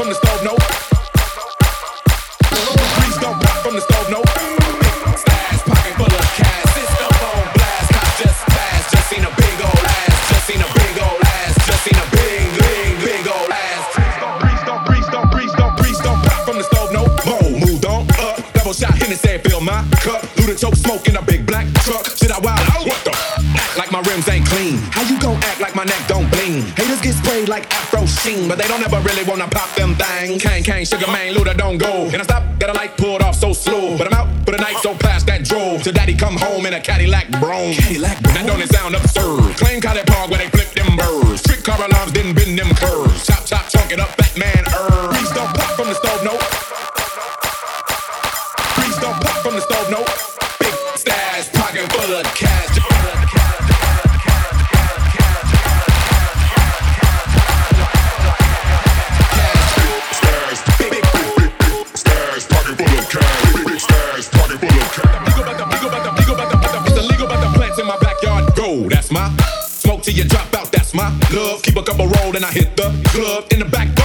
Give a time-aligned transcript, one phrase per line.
[0.00, 0.56] from the stove, no.
[2.96, 4.49] Please don't back from the stove, no.
[28.50, 30.42] But they don't ever really wanna pop them things.
[30.42, 32.06] Kane, Kane, Sugar Man, Luda don't go.
[32.06, 33.96] And I stop, got a light pulled off so slow.
[33.96, 35.82] But I'm out for the night, so past that drove.
[35.84, 37.74] To daddy come home in a Cadillac Brougham.
[37.74, 38.42] Cadillac Brougham.
[38.42, 39.56] That don't it sound absurd.
[39.56, 41.42] Claim College Park where they flip them birds.
[41.42, 43.09] Trick car alarms didn't bend them curves.
[49.70, 50.04] Stove, no.
[50.58, 52.60] Big stash, pocket full of cash.
[68.88, 69.28] That's my
[69.66, 71.62] smoke till you drop out, that's my love.
[71.62, 73.99] Keep a couple roll and I hit the club in the back?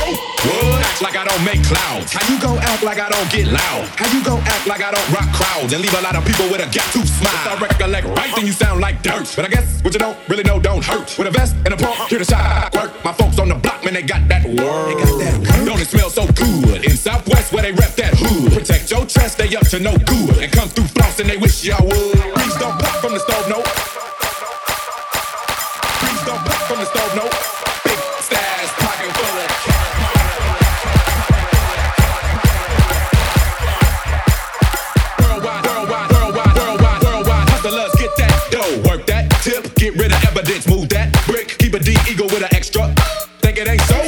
[0.95, 2.13] Act like I don't make clouds.
[2.13, 3.83] How you gon' act like I don't get loud?
[3.99, 6.47] How you gon' act like I don't rock crowds and leave a lot of people
[6.47, 7.35] with a gap tooth smile?
[7.35, 9.27] If I recollect right, then you sound like dirt.
[9.35, 11.13] But I guess what you don't really know don't hurt.
[11.19, 12.95] With a vest and a pump, here to shot work.
[13.03, 14.55] My folks on the block, man, they got that word.
[14.55, 15.65] They got that word.
[15.67, 16.85] Don't it smell so good?
[16.85, 18.53] In Southwest where they rep that hood.
[18.53, 20.37] Protect your trust, they up to no good.
[20.39, 21.91] And come through floss and they wish y'all would.
[21.91, 23.59] Please don't pop from the stove, no
[25.99, 27.64] Please don't pop from the stove, no.
[38.89, 41.49] Work that tip, get rid of evidence, move that brick.
[41.59, 42.89] Keep a D eagle with an extra.
[43.45, 44.01] Think it ain't so?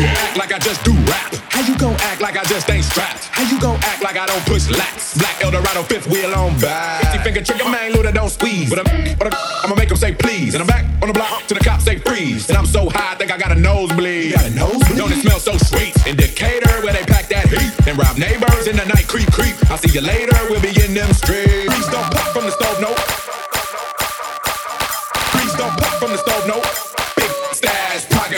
[0.00, 1.34] Act like I just do rap.
[1.52, 3.28] How you gon' act like I just ain't strapped?
[3.28, 5.18] How you gon' act like I don't push lats?
[5.18, 7.12] Black Eldorado, fifth wheel on back.
[7.12, 8.70] 50 finger trigger, man, Luda don't squeeze.
[8.70, 10.54] But I'm, but I'm, I'ma make them say please.
[10.54, 12.48] And I'm back on the block to the cops say freeze.
[12.48, 14.32] And I'm so high, I think I got a nosebleed.
[14.32, 14.96] Got a nosebleed?
[14.96, 15.92] Don't it smell so sweet?
[16.06, 17.86] In Decatur, where they pack that heat.
[17.86, 19.56] And rob neighbors in the night, creep, creep.
[19.70, 21.68] I'll see you later, we'll be in them streets.
[21.68, 22.96] Please don't pop from the stove, no.